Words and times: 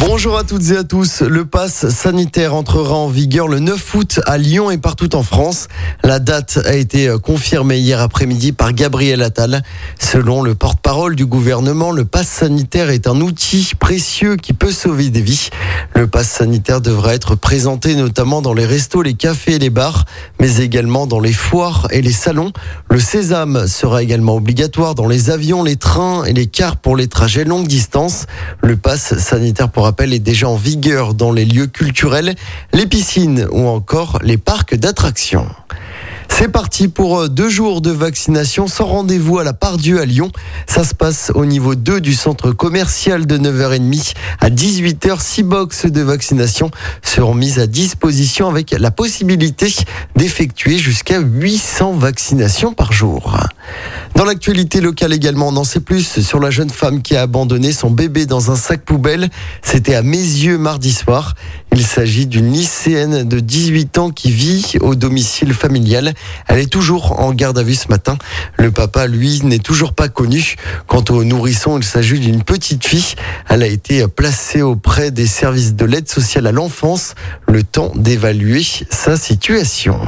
Bonjour 0.00 0.36
à 0.36 0.42
toutes 0.42 0.70
et 0.72 0.76
à 0.76 0.82
tous. 0.82 1.22
Le 1.22 1.44
pass 1.44 1.88
sanitaire 1.88 2.52
entrera 2.54 2.96
en 2.96 3.08
vigueur 3.08 3.46
le 3.46 3.60
9 3.60 3.94
août 3.94 4.20
à 4.26 4.38
Lyon 4.38 4.72
et 4.72 4.76
partout 4.76 5.14
en 5.14 5.22
France. 5.22 5.68
La 6.02 6.18
date 6.18 6.58
a 6.64 6.74
été 6.74 7.14
confirmée 7.22 7.78
hier 7.78 8.00
après-midi 8.00 8.50
par 8.50 8.72
Gabriel 8.72 9.22
Attal. 9.22 9.62
Selon 10.00 10.42
le 10.42 10.56
porte-parole 10.56 11.14
du 11.14 11.26
gouvernement, 11.26 11.92
le 11.92 12.04
pass 12.04 12.26
sanitaire 12.26 12.90
est 12.90 13.06
un 13.06 13.20
outil 13.20 13.70
précieux 13.78 14.34
qui 14.34 14.52
peut 14.52 14.72
sauver 14.72 15.10
des 15.10 15.22
vies. 15.22 15.50
Le 15.94 16.08
pass 16.08 16.28
sanitaire 16.28 16.80
devra 16.80 17.14
être 17.14 17.36
présenté 17.36 17.94
notamment 17.94 18.42
dans 18.42 18.52
les 18.52 18.66
restos, 18.66 19.02
les 19.02 19.14
cafés 19.14 19.54
et 19.54 19.58
les 19.60 19.70
bars, 19.70 20.06
mais 20.40 20.56
également 20.56 21.06
dans 21.06 21.20
les 21.20 21.32
foires 21.32 21.86
et 21.92 22.02
les 22.02 22.12
salons. 22.12 22.52
Le 22.90 22.98
sésame 22.98 23.68
sera 23.68 24.02
également 24.02 24.34
obligatoire 24.34 24.96
dans 24.96 25.06
les 25.06 25.30
avions, 25.30 25.62
les 25.62 25.76
trains 25.76 26.24
et 26.24 26.32
les 26.32 26.46
cars 26.46 26.78
pour 26.78 26.96
les 26.96 27.06
trajets 27.06 27.44
longue 27.44 27.68
distance. 27.68 28.26
Le 28.60 28.76
pass 28.76 29.16
sanitaire 29.18 29.70
pour 29.70 29.83
rappel, 29.84 30.12
est 30.12 30.18
déjà 30.18 30.48
en 30.48 30.56
vigueur 30.56 31.14
dans 31.14 31.32
les 31.32 31.44
lieux 31.44 31.66
culturels, 31.66 32.34
les 32.72 32.86
piscines 32.86 33.46
ou 33.52 33.66
encore 33.66 34.18
les 34.22 34.36
parcs 34.36 34.74
d'attractions. 34.74 35.46
C'est 36.36 36.48
parti 36.48 36.88
pour 36.88 37.20
euh, 37.20 37.28
deux 37.28 37.48
jours 37.48 37.80
de 37.80 37.92
vaccination 37.92 38.66
sans 38.66 38.86
rendez-vous 38.86 39.38
à 39.38 39.44
la 39.44 39.52
Pardieu 39.52 40.00
à 40.00 40.04
Lyon. 40.04 40.32
Ça 40.66 40.82
se 40.82 40.92
passe 40.92 41.30
au 41.32 41.46
niveau 41.46 41.76
2 41.76 42.00
du 42.00 42.12
centre 42.12 42.50
commercial 42.50 43.24
de 43.24 43.38
9h30 43.38 44.14
à 44.40 44.50
18h. 44.50 45.22
Six 45.22 45.44
boxes 45.44 45.86
de 45.86 46.00
vaccination 46.00 46.72
seront 47.02 47.34
mises 47.34 47.60
à 47.60 47.68
disposition 47.68 48.48
avec 48.48 48.72
la 48.72 48.90
possibilité 48.90 49.72
d'effectuer 50.16 50.76
jusqu'à 50.76 51.20
800 51.20 51.92
vaccinations 51.92 52.74
par 52.74 52.92
jour. 52.92 53.38
Dans 54.16 54.24
l'actualité 54.24 54.80
locale 54.80 55.12
également, 55.12 55.48
on 55.48 55.56
en 55.56 55.64
sait 55.64 55.80
plus 55.80 56.20
sur 56.20 56.40
la 56.40 56.50
jeune 56.50 56.70
femme 56.70 57.02
qui 57.02 57.16
a 57.16 57.22
abandonné 57.22 57.72
son 57.72 57.90
bébé 57.90 58.26
dans 58.26 58.50
un 58.50 58.56
sac 58.56 58.84
poubelle. 58.84 59.28
C'était 59.62 59.94
à 59.94 60.02
mes 60.02 60.18
yeux 60.18 60.58
mardi 60.58 60.92
soir. 60.92 61.34
Il 61.72 61.84
s'agit 61.84 62.26
d'une 62.26 62.52
lycéenne 62.52 63.24
de 63.24 63.40
18 63.40 63.98
ans 63.98 64.10
qui 64.10 64.30
vit 64.30 64.76
au 64.80 64.94
domicile 64.94 65.52
familial. 65.52 66.14
Elle 66.46 66.58
est 66.58 66.70
toujours 66.70 67.20
en 67.20 67.32
garde 67.32 67.58
à 67.58 67.62
vue 67.62 67.74
ce 67.74 67.88
matin. 67.88 68.16
Le 68.56 68.70
papa, 68.70 69.06
lui, 69.06 69.40
n'est 69.42 69.58
toujours 69.58 69.92
pas 69.92 70.08
connu. 70.08 70.56
Quant 70.86 71.04
au 71.10 71.24
nourrisson, 71.24 71.78
il 71.78 71.84
s'agit 71.84 72.20
d'une 72.20 72.42
petite 72.42 72.86
fille. 72.86 73.14
Elle 73.48 73.62
a 73.62 73.66
été 73.66 74.06
placée 74.08 74.62
auprès 74.62 75.10
des 75.10 75.26
services 75.26 75.74
de 75.74 75.84
l'aide 75.84 76.08
sociale 76.08 76.46
à 76.46 76.52
l'enfance, 76.52 77.14
le 77.48 77.62
temps 77.62 77.92
d'évaluer 77.94 78.62
sa 78.90 79.16
situation. 79.16 80.00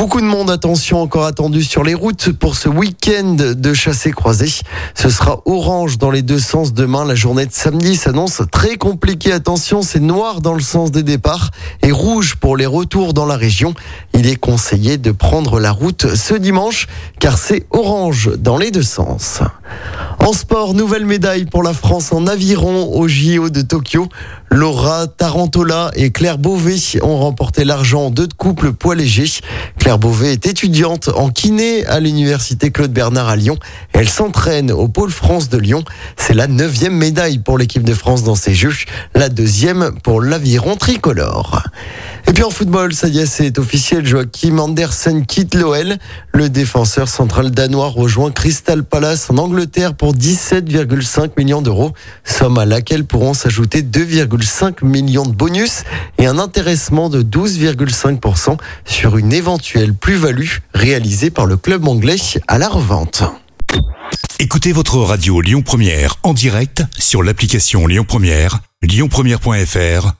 Beaucoup 0.00 0.22
de 0.22 0.26
monde, 0.26 0.50
attention, 0.50 1.02
encore 1.02 1.26
attendu 1.26 1.62
sur 1.62 1.84
les 1.84 1.92
routes 1.92 2.32
pour 2.32 2.56
ce 2.56 2.70
week-end 2.70 3.36
de 3.36 3.74
chassé 3.74 4.12
croisé. 4.12 4.48
Ce 4.94 5.10
sera 5.10 5.42
orange 5.44 5.98
dans 5.98 6.10
les 6.10 6.22
deux 6.22 6.38
sens 6.38 6.72
demain. 6.72 7.04
La 7.04 7.14
journée 7.14 7.44
de 7.44 7.52
samedi 7.52 7.96
s'annonce 7.96 8.40
très 8.50 8.78
compliquée. 8.78 9.30
Attention, 9.30 9.82
c'est 9.82 10.00
noir 10.00 10.40
dans 10.40 10.54
le 10.54 10.62
sens 10.62 10.90
des 10.90 11.02
départs 11.02 11.50
et 11.82 11.92
rouge 11.92 12.36
pour 12.36 12.56
les 12.56 12.64
retours 12.64 13.12
dans 13.12 13.26
la 13.26 13.36
région. 13.36 13.74
Il 14.14 14.26
est 14.26 14.36
conseillé 14.36 14.96
de 14.96 15.12
prendre 15.12 15.60
la 15.60 15.70
route 15.70 16.14
ce 16.14 16.32
dimanche 16.32 16.86
car 17.18 17.36
c'est 17.36 17.66
orange 17.68 18.30
dans 18.38 18.56
les 18.56 18.70
deux 18.70 18.82
sens. 18.82 19.40
En 20.18 20.32
sport, 20.32 20.72
nouvelle 20.72 21.04
médaille 21.04 21.44
pour 21.44 21.62
la 21.62 21.74
France 21.74 22.12
en 22.12 22.26
aviron 22.26 22.90
au 22.94 23.06
JO 23.06 23.50
de 23.50 23.60
Tokyo. 23.60 24.08
Laura 24.50 25.06
Tarantola 25.06 25.90
et 25.94 26.10
Claire 26.10 26.36
Beauvais 26.36 27.00
ont 27.02 27.18
remporté 27.18 27.64
l'argent 27.64 28.06
en 28.06 28.10
deux 28.10 28.26
de 28.26 28.34
couple 28.34 28.72
poids 28.72 28.94
léger. 28.94 29.30
Beauvais 29.98 30.32
est 30.32 30.46
étudiante 30.46 31.08
en 31.08 31.30
kiné 31.30 31.84
à 31.86 32.00
l'université 32.00 32.70
Claude 32.70 32.92
Bernard 32.92 33.28
à 33.28 33.36
Lyon. 33.36 33.58
Elle 33.92 34.08
s'entraîne 34.08 34.70
au 34.70 34.88
pôle 34.88 35.10
France 35.10 35.48
de 35.48 35.58
Lyon. 35.58 35.84
C'est 36.16 36.34
la 36.34 36.46
neuvième 36.46 36.94
médaille 36.94 37.38
pour 37.38 37.58
l'équipe 37.58 37.82
de 37.82 37.94
France 37.94 38.22
dans 38.22 38.34
ces 38.34 38.54
Jeux, 38.54 38.74
la 39.14 39.28
deuxième 39.28 39.92
pour 40.02 40.20
l'aviron 40.20 40.76
tricolore. 40.76 41.62
Et 42.30 42.32
puis 42.32 42.44
en 42.44 42.50
football, 42.50 42.94
ça 42.94 43.08
y 43.08 43.18
est, 43.18 43.26
c'est 43.26 43.58
officiel. 43.58 44.06
Joachim 44.06 44.60
Andersen 44.60 45.26
quitte 45.26 45.56
l'OL. 45.56 45.96
Le 46.32 46.48
défenseur 46.48 47.08
central 47.08 47.50
danois 47.50 47.88
rejoint 47.88 48.30
Crystal 48.30 48.84
Palace 48.84 49.30
en 49.30 49.38
Angleterre 49.38 49.96
pour 49.96 50.14
17,5 50.14 51.30
millions 51.36 51.60
d'euros, 51.60 51.92
somme 52.22 52.58
à 52.58 52.66
laquelle 52.66 53.04
pourront 53.04 53.34
s'ajouter 53.34 53.82
2,5 53.82 54.84
millions 54.84 55.26
de 55.26 55.32
bonus 55.32 55.82
et 56.18 56.26
un 56.26 56.38
intéressement 56.38 57.08
de 57.08 57.20
12,5% 57.24 58.58
sur 58.84 59.16
une 59.16 59.32
éventuelle 59.32 59.92
plus-value 59.92 60.58
réalisée 60.72 61.30
par 61.30 61.46
le 61.46 61.56
club 61.56 61.88
anglais 61.88 62.14
à 62.46 62.58
la 62.58 62.68
revente. 62.68 63.24
Écoutez 64.38 64.70
votre 64.70 64.98
radio 64.98 65.40
Lyon 65.40 65.62
Première 65.62 66.14
en 66.22 66.32
direct 66.32 66.84
sur 66.96 67.24
l'application 67.24 67.88
Lyon 67.88 68.04
Première, 68.06 68.60
lyonpremière.fr 68.82 70.19